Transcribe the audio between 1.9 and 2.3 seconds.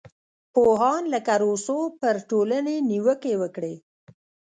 پر